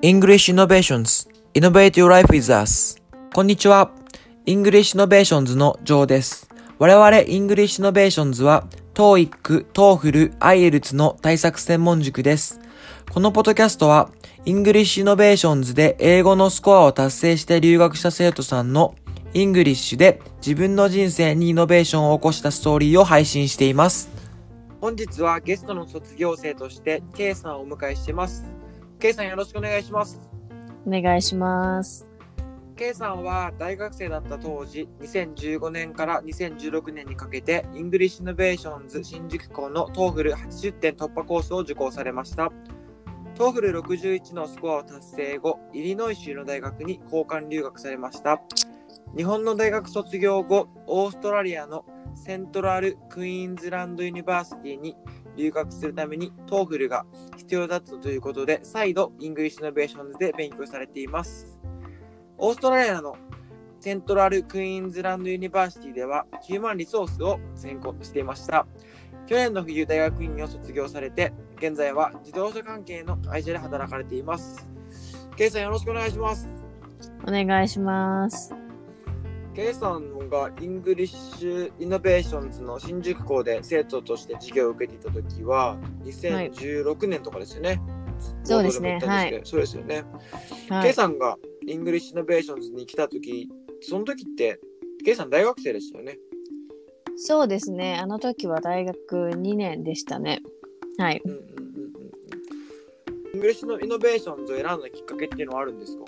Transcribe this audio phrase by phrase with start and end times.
[0.00, 3.02] English Innovations Innovate Your Life with Us
[3.34, 3.90] こんにちは
[4.46, 6.48] English Innovations のジョーです
[6.78, 12.60] 我々 English Innovations は TOEIC、TOEFL、IELTS の対策専門塾です
[13.10, 14.10] このポッドキャストは
[14.44, 18.94] English Innovations で英語のスコアを達成して留学した生徒さんの
[19.34, 24.08] English で自分の人生にイノベーションを起こしたストーリーを配信しています
[24.80, 28.57] 本日はゲストの卒業生として K さんをお迎えしています
[28.98, 30.20] K さんよろしくお願いします。
[30.84, 32.04] お願いします。
[32.74, 42.50] K さんは大学生だった当時2015年から2016年にかけて English Innovations 新宿校の TOEFL80 点突破コースを受講されました。
[43.36, 48.42] TOEFL61 のスコアを達成後イリノイ州の大学に交換留学されました。
[49.16, 51.84] 日本の大学卒業後オーストラリアの
[52.16, 54.96] Central Queensland University に
[55.38, 57.06] 留学するために TOEFL が
[57.36, 61.58] 必要だったということで再度 English Innovations で勉強されています
[62.36, 63.16] オーストラリアの
[63.80, 68.66] Central Queensland University ではヒューマンリソースを専攻していました。
[69.26, 74.66] 去年の冬大学院を卒業されて、現在は自動車関係の会社で働かれています。
[75.36, 76.48] K さんよろしくお願いします。
[77.26, 78.67] お願いします。
[79.58, 87.82] K さんが English Innovations の新宿校で生徒として授業を受けていた時は、2016年とかですよね。
[88.44, 90.04] そうですね冒頭も言ったんですけどそうですよね。
[90.68, 90.82] はい。
[90.84, 91.36] K さんが
[91.66, 93.48] English Innovations に来たとき、
[93.80, 94.60] その時って、
[95.04, 96.18] K さん大学生でしたよね。
[97.16, 97.98] そうですね。
[98.00, 100.40] あの時は大学2年でしたね。
[100.98, 101.20] はい。
[101.24, 101.44] うんうんうん。
[103.34, 106.04] English Innovations を選んだきっかけっていうのはあるんですか？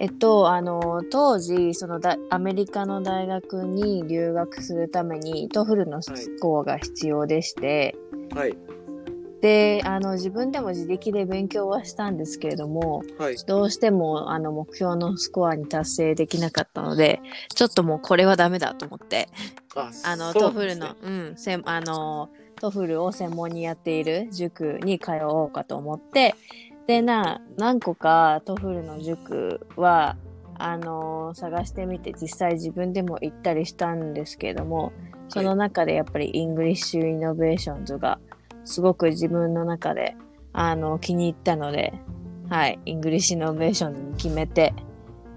[0.00, 7.96] えっと、あの、当時、そのだアメリカの大学に留学するために、 TOEFL のスコアが必要でして、
[8.34, 8.56] はい。
[9.40, 13.36] で、あの、自分でも自力で勉強はしたんですけれども、はい。
[13.46, 17.20] どうしても、あの、目標のスコアに達成できなかったので、
[17.54, 19.28] ちょっともうこれはダメだと思って、
[19.74, 26.34] ああの、 TOEFL の、うん、せんあの、 TOEFL を専門にやっている塾に通おうかと思って、
[26.88, 30.16] で、な、何個か TOEFL の塾は、
[30.54, 34.92] あの、探してみて、実際自分でも行ったりしたんですけども、
[35.28, 38.18] その中でやっぱり English Innovations が、
[38.64, 40.16] すごく自分の中で、
[40.54, 41.92] あの、気に入ったので、
[42.48, 44.72] はい、 English Innovations に決めて、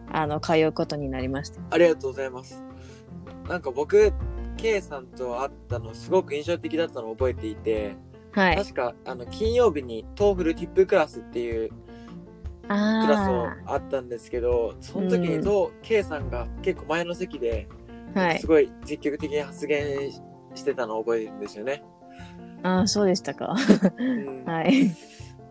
[0.10, 1.60] あの、通うことになりました。
[1.70, 2.64] ありがとうございます。
[3.50, 4.14] なんか僕、
[4.56, 7.98] K さんと会ったのすごく印象的だったのを覚えていて、
[8.32, 8.56] はい。
[8.56, 11.76] 確かあの金曜日に TOEFL ティップクラスっていうク
[12.68, 17.68] ラスをああったんですけど、その時にどう、 K さんが結構前の席で、
[18.16, 18.48] あ、はいす。
[18.48, 20.12] ごい積極的に発言
[20.56, 21.84] してたのを覚えてるんですよね。
[22.64, 23.56] ああ、そうでしたか。
[23.98, 24.90] うん はい。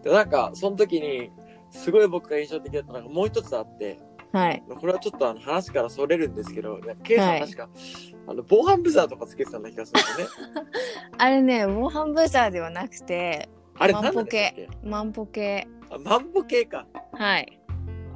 [0.02, 1.30] でなんかその時に
[1.70, 3.98] すごい僕が印象的だったのがもう一つあって
[4.32, 4.62] はい。
[4.68, 7.68] これはちょっとあの話からそれるんですけど、ね、ケイさんはい確か、
[8.28, 10.68] あの防犯ブザーとかつけてたんな気がするんですよね。
[11.18, 14.68] あれね、防犯ブザーではなくて、あれ万歩計け？
[14.82, 15.66] 万歩計。
[15.90, 16.86] あ万歩計か。
[17.12, 17.60] はい。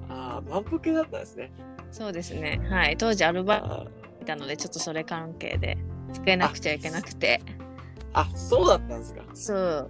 [0.08, 1.52] ああ、万歩計だったんですね。
[1.90, 2.60] そうですね。
[2.68, 2.96] はい。
[2.96, 3.86] 当時アルバイトあ
[4.20, 5.78] いたので、ちょっとそれ関係で、
[6.12, 7.40] つけなくちゃいけなくて。
[7.46, 7.64] ー
[8.12, 9.22] あ、そうだったんですか。
[9.34, 9.88] そう。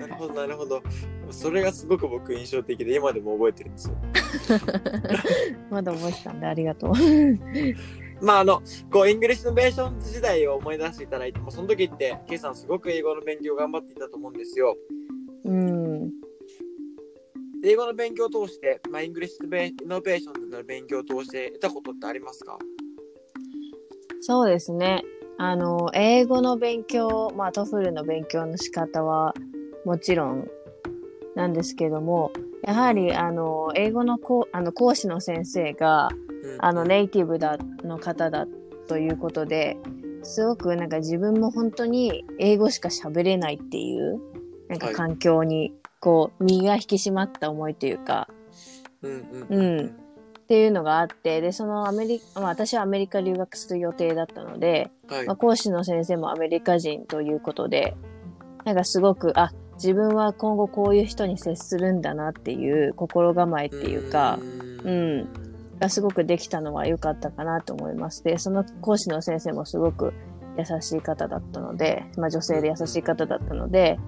[0.00, 0.82] なるほど、なるほど。
[1.30, 3.96] それがすごく僕印象的で今でも覚えてるんですよ。
[5.70, 6.92] まだ覚えてたんで、ありがとう。
[8.24, 14.76] まああの、こう、 English Innovations 時代を思い出していただいても、その時って、 K さんすごく英語の勉強を頑張っていたと思うんですよ。
[15.44, 16.10] うん。
[17.64, 22.58] 英語の勉強を通して、まあ、 English Innovations の勉強を通して得たことってありますか？
[24.20, 25.02] そうですね。
[25.38, 29.34] あの、英語の勉強、まあ、 TOEFL の勉強の仕方は、
[29.86, 30.48] もちろん
[31.36, 32.32] なんですけども、
[32.62, 36.08] やはり、あの、英語のこあの講師の先生が、
[36.42, 36.56] うん。
[36.58, 38.46] あのネイティブだの方だ
[38.86, 39.76] ということで
[40.22, 44.20] すごくなんか自分も本当に英語しか喋れないっていう
[44.68, 48.28] なんかはい環境にこう身が引き締まった思いというか
[49.02, 55.26] うんうんうんっていうのがあってでそのアメリカ、まあ、私はアメリカ留学する予定だったので、はい。
[55.26, 57.96] まあ、講師の先生もアメリカ人ということで
[58.64, 64.38] なんかすごくあ自分は今後こういう人に接するんだなっていう心構えっていうか
[64.84, 65.28] うん
[65.78, 68.24] がすごくできたのは良かったかなと思います。
[68.24, 70.14] で、その講師の先生もすごく
[70.58, 73.98] 優しい方だったので、まあ女性で優しい方だったので、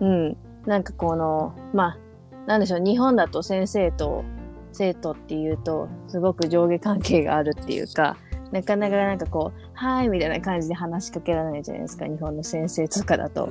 [0.00, 0.36] うんうん、
[0.66, 1.98] なんかこの、まあ、
[2.46, 4.24] なんでしょう、日本だと先生と
[4.72, 8.16] 生徒っていうと、すごく上下関係があるっていうか、
[8.52, 13.48] なかなかなんかこう、はいみたいな感じで話しかけられないじゃないですか、日本の先生とかだと。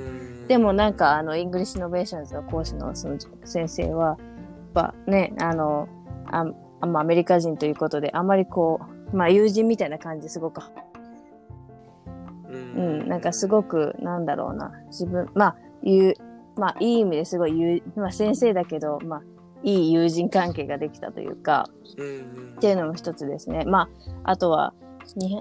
[0.48, 4.18] でもなんかあの、 English Innovations の講師のその先生は、
[4.74, 5.88] ぱね、あの、
[6.28, 6.46] あ
[6.82, 8.80] アメリカ人ということで、あんまりこ
[9.14, 10.62] う、まあ友人みたいな感じすごく、
[12.50, 16.14] ううん、なんかすごく、なんだろうな、自分、まあ、言う、
[16.60, 19.22] まあいい意味ですごい言う、まあ先生だけど、まあ、
[19.64, 21.70] いい友人関係ができたというか、
[22.58, 23.64] っていうのも一つですね。
[23.66, 23.90] ま
[24.24, 24.81] あ、あとは、に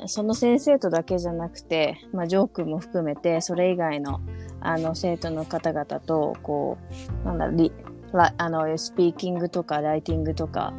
[0.06, 4.20] その先生とだけじゃなくて、まあ、ジョークも含めて、それ以外の、
[4.60, 6.78] あの、生徒の方々と、こ
[7.24, 7.72] う、なんだろう、
[8.36, 10.72] あの、スピーキングとか、ライティングとか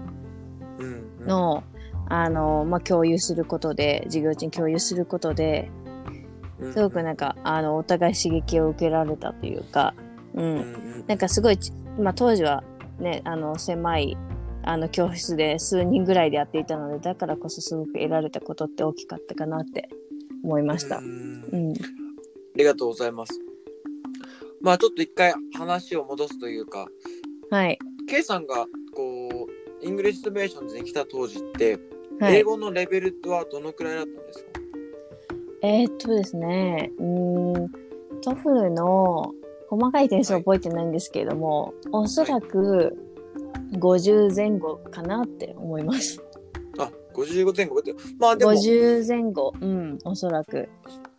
[0.79, 1.27] うんうん。
[1.27, 1.63] の、
[2.09, 5.71] あの、まあ、共有することで、授業中に共有することで、
[6.59, 9.95] うんすごくなんか、あの、お互い刺激を受けられたというか、
[10.35, 10.41] う。
[10.41, 11.05] うんんうん。
[11.07, 12.63] なんかすごいち、まあ、当時は
[12.99, 14.15] ね、あの、狭い、
[14.63, 19.89] あの、教室で数人ぐらいでやっていたので、だからこそすごく得られたことって大きかったかなって
[20.43, 21.01] 思いましたう。
[21.01, 21.73] んうん。
[21.73, 21.75] あ
[22.55, 23.39] りがとうございます。
[24.61, 26.87] まあちょっと一回話を戻すというか、
[27.49, 27.79] はい。
[28.07, 31.79] K さんがこう、 English Innovations に来た当時って、
[32.19, 32.37] はい。
[32.37, 34.51] 英語のレベルはどのくらいだったんですか？
[35.63, 37.69] えーっとですね、うーん、
[38.21, 39.31] TOEFL の
[39.69, 42.95] 細かい点数は覚えてないんですけれども、おそらく
[43.73, 46.21] 50前後かなって思います。
[46.77, 47.93] あ、55前後で。
[48.19, 50.69] まあでも、50前後、うん、おそらく。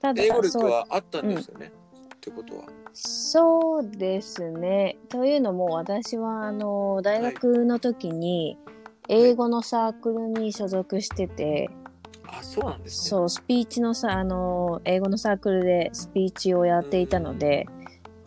[0.01, 1.73] ただ英語力はあったんですよね。
[2.17, 2.65] ってことは。
[2.93, 4.97] そうですね。
[5.09, 8.59] というのも、私は、あの、大学の時に、
[9.09, 11.71] 英語のサークルに所属してて、
[12.27, 13.09] あ、そうなんですね。
[13.11, 17.67] そう、スピーチのさ、あの、英語のサークルでスピーチをやっていたので、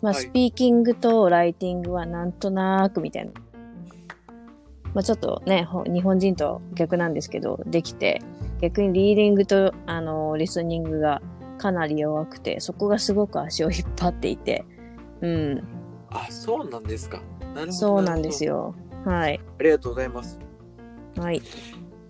[0.02, 3.32] まあ、はいスピーキングとライティングはなんとなくみたいな。
[4.96, 8.22] まあ、ちょっとね、ほ日本人と逆なんですけど、できて、
[8.62, 11.20] 逆にリーディングと、あの、リスニングが
[11.58, 14.64] かなり弱くて、そこがすごく足を引っ張っていて、
[15.20, 15.62] うん、
[16.08, 17.20] あ、そうなんですか。
[17.54, 17.72] なるほど。
[17.72, 18.74] そうなんですよ。
[19.04, 19.10] よ。
[19.12, 19.38] はい。
[19.58, 20.40] ありがとうございます。
[21.18, 21.42] はい。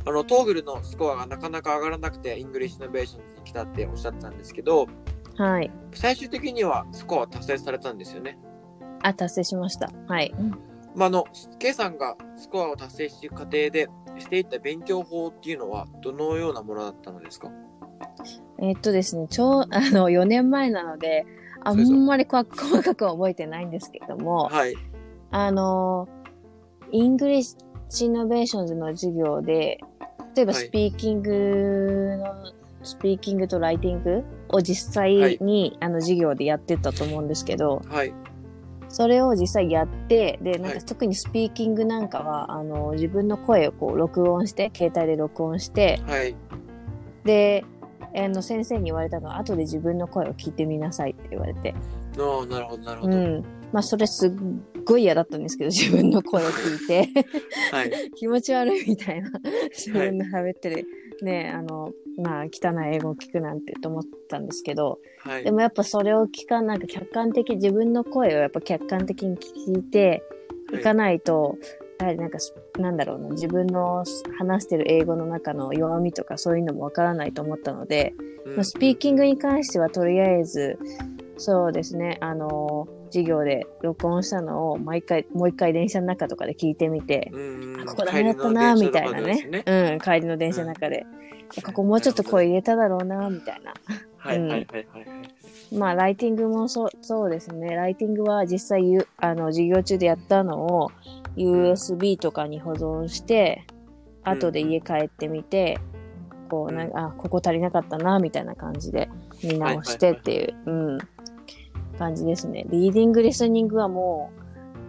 [0.04, 4.86] あの、 TOEFL のスコアがなかなか上がらなくて、 English Innovations に来たっておっしゃってたんですけど、
[5.36, 5.72] はい。
[5.92, 8.38] 最終的にはスコア達成されたんですよね。
[9.02, 9.90] あ、達成しました。
[10.06, 10.32] はい。
[10.96, 11.24] まあ、あの、
[11.58, 13.88] K さんがスコアを達成していく過程で
[14.18, 17.50] していった勉強法っていうのはどのようなものだったのですか？
[18.58, 21.26] えっとですね、ちょう、 あの、4年前なので、
[21.62, 24.74] あんまりこ細かくは覚えてないんですけれども、はい。
[25.30, 26.08] あの、
[26.92, 27.56] English
[28.04, 29.80] Innovations の授業で、
[30.34, 32.34] 例えばはいスピーキングの、
[32.82, 38.14] スピーキングとライティングを実際に、あの授業でやってたと思うんですけど、はい。
[38.88, 46.34] それを実際やって、で、なんはいか特にスピーキングなんかは、あの、自分の声をこう録音して、携帯で録音して、はい。
[47.24, 47.64] で、
[48.14, 51.74] あの先生に言われたのは、後で自分の声を聞いてみなさいって言われて。
[52.18, 53.16] ああ、なるほど、なるほど。
[53.16, 53.44] うん。
[53.72, 54.32] まあ、それすっ
[54.84, 57.08] ごい嫌だったんですけど、自分の声を聞いて、
[57.72, 57.90] はい。
[58.16, 59.30] 気持ち悪いみたいな、
[59.70, 60.86] 自分の喋ってる、
[61.24, 65.44] ね、あの、まあ、汚い英語を聞くなんてと思ったんですけど、はい。
[65.44, 70.22] でもやっぱそれを聞かなんか客観的、自分の声をやっぱ客観的に聞いて
[70.72, 71.58] いかないと、
[71.98, 74.04] やはりなんかす、なんだろうな、自分の
[74.38, 78.14] 話してる英語の中の弱みとかそういうのもわからないと思ったので、
[78.54, 80.78] まあ、スピーキングに関してはとりあえず、
[81.38, 89.64] そうですね、あの、授業で録音したのを毎回、もう一回電車の中とかで聞いてみて、うんあ、ここダメだったな、みたいなね。
[89.66, 91.06] うん、帰りの電車の中で。
[91.64, 93.72] ここもうちょっと声入れただろうな、みたいな。
[94.16, 95.74] はいはいはいはいはい。
[95.74, 97.74] まあ、ライティングもそう、そうですね。
[97.74, 100.90] ライティングは実際ゆ、あの、授業中でやったのを
[101.36, 103.76] USB とかに保存して、うん
[104.26, 105.78] 後で家帰ってみて、
[106.50, 109.08] こう、なんか、あ、ここ足りなかったな、みたいな感じで
[109.42, 110.98] 見直してっていう、うん、
[111.96, 112.64] 感じですね。
[112.68, 114.30] リーディング、リスニングはも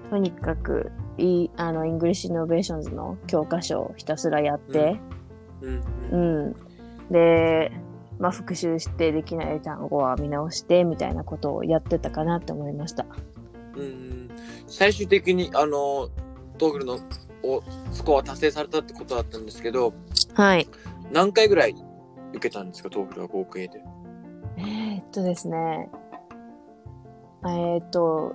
[0.08, 5.00] う、とにかく、いい、あの、 English Innovations の教科書をひたすらやって、
[5.62, 6.48] うんううん。
[6.50, 6.56] ん。
[7.12, 7.72] で、
[8.20, 13.06] まあ、復習してできない単語は見直してみたいなことをやってたかなって思いました。
[13.76, 14.30] うん。
[14.68, 16.10] 最終的に、あの、
[16.58, 17.00] TOEFL の
[17.44, 17.62] お
[17.92, 19.94] スコア達成されたってことだったんですけど、
[20.34, 20.68] はい。
[21.12, 21.76] 何回ぐらい
[22.34, 23.84] 受けたんですか、 TOEFL は合計で？
[24.58, 25.90] えー、っとですね。
[27.44, 28.34] えー、っと、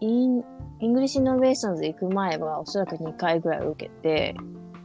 [0.00, 0.44] イン、
[0.80, 4.34] English Innovations 行く前はおそらく2回ぐらい受けて、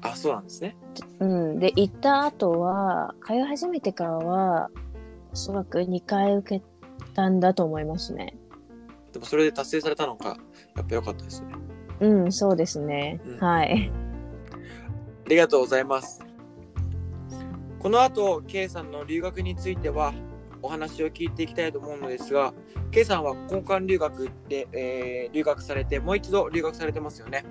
[0.02, 0.76] あ、そうなんですね。
[1.20, 1.60] うん。
[1.60, 4.70] で、行った後は、通い始めてからは、
[5.34, 6.66] おそらく2回受け
[7.14, 8.38] たんだと思いますね。
[9.12, 10.38] でもそれで達成されたのが、
[10.76, 11.48] やっぱ良かったですね。
[12.00, 13.20] うん、そうですね。
[13.26, 13.92] うんはい。
[15.26, 16.24] ありがとうございます。
[17.80, 20.14] この後、K さんの留学については、
[20.68, 22.54] お話を聞いていきたいと思うのですが、
[22.92, 27.46] K さんは交換留学で、えー留学されて、もう一度留学されてますよね。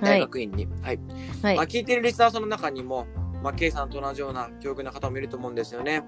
[0.00, 0.66] 大学院に。
[0.82, 1.00] はい。
[1.42, 1.66] はいまあ、。
[1.66, 3.06] 聞いてるリスナーさんの中にも、
[3.42, 6.02] まあ、K さんと同じような教育な方もいると思うんですよね。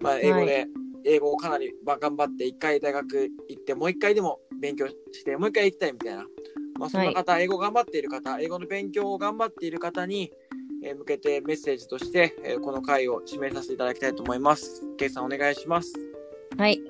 [0.00, 0.66] まあ、英語で、
[1.04, 6.24] 英語をかなりまあ頑張って、一回大学行って、もう一回でも勉強して、もう一回行きたいみたいな。
[6.78, 10.41] まあ、そんな方、英語頑張っている方、英語の勉強を頑張っている方に、えー
[10.94, 14.82] 向けてメッセージとして、えーこの回を締めさせていただきたいと思います。
[14.98, 15.92] K さんお願いします。
[16.58, 16.80] はい。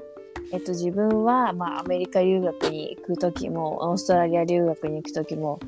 [0.53, 5.59] えっと、自分は、まあ、アメリカ留学に行くときも、オーストラリア留学に行くときも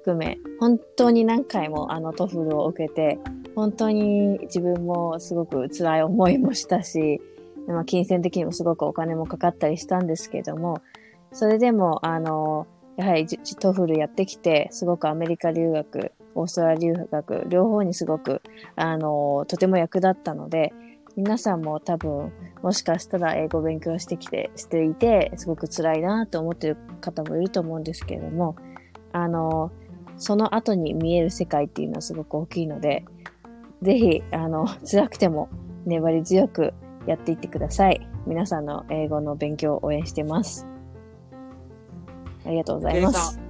[0.00, 3.18] 含め、本当に何回もあの TOEFL を受けて、
[3.54, 7.20] 本当に自分もすごく辛い思いもしたし、
[7.68, 10.82] まあ、金銭的にもすごくお金もかかったりしたんですけども、
[11.32, 18.42] それでも、あの、やはり TOEFL やってきて、すごくアメリカ留学、オーストラリア留学、両方にすごく、
[18.76, 20.72] あの、とても役立ったので、
[21.16, 28.56] 皆さんも多分、もしかしたら英語勉強してきて、していて、すごく辛いなと思ってる方もいると思うんですけれども、
[29.12, 29.70] あの、
[30.16, 33.04] その後に見える世界っていうのはすごく大きいので、
[33.82, 35.48] ぜひ、あの、辛くても
[35.84, 36.72] 粘り強く
[37.06, 38.06] やっていってください。
[38.26, 40.66] 皆さんの英語の勉強を応援してます。
[42.46, 43.38] ありがとうござい K さます。
[43.38, 43.40] ん、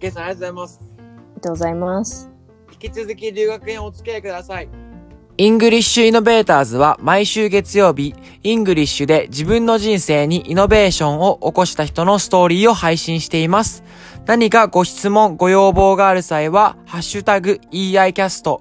[0.00, 0.95] K さんありがとうございます。
[1.36, 2.30] ありがとうございます。
[2.72, 4.68] 引き続き留学へお付き合いください。
[5.38, 13.84] English Innovators は毎週月曜日、イングリッシュで自分の人生にイノベーションを起こした人のストーリーを配信しています。
[14.24, 18.60] 何かご質問、ご要望がある際は、ハッシュタグ EICAST、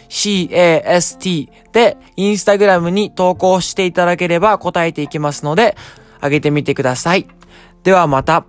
[0.00, 5.76] EICAST でインスタグラムに投稿していただければ答えていきますので、
[6.22, 7.28] 上げてみてください。
[7.82, 8.46] ではまた。